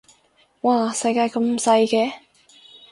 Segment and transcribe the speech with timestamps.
[0.61, 2.11] 嘩世界咁細嘅